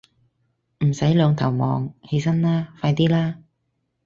[0.83, 3.37] 唔使兩頭望，起身啦，快啲啦